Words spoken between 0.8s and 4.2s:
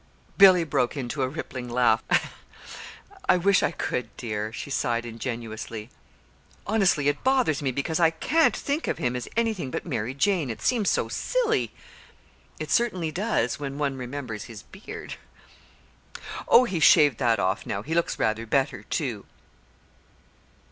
into a rippling laugh. "I wish I could,